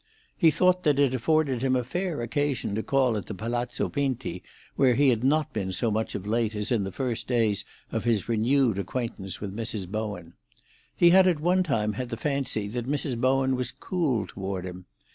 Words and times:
He 0.35 0.49
thought 0.49 0.81
that 0.81 0.97
it 0.97 1.13
afforded 1.13 1.61
him 1.61 1.75
a 1.75 1.83
fair 1.83 2.21
occasion 2.23 2.73
to 2.73 2.81
call 2.81 3.15
at 3.17 3.37
Palazzo 3.37 3.87
Pinti, 3.87 4.41
where 4.75 4.95
he 4.95 5.09
had 5.09 5.23
not 5.23 5.53
been 5.53 5.71
so 5.71 5.91
much 5.91 6.15
of 6.15 6.25
late 6.25 6.55
as 6.55 6.71
in 6.71 6.83
the 6.85 6.91
first 6.91 7.27
days 7.27 7.65
of 7.91 8.03
his 8.03 8.27
renewed 8.27 8.79
acquaintance 8.79 9.39
with 9.39 9.55
Mrs. 9.55 9.87
Bowen. 9.87 10.33
He 10.97 11.11
had 11.11 11.27
at 11.27 11.39
one 11.39 11.61
time 11.61 11.93
had 11.93 12.09
the 12.09 12.17
fancy 12.17 12.67
that 12.69 12.89
Mrs. 12.89 13.15
Bowen 13.21 13.55
was 13.55 13.71
cool 13.71 14.25
toward 14.25 14.65
him. 14.65 14.85